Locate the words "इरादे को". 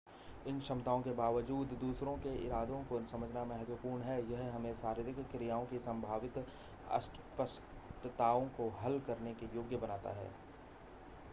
2.45-3.01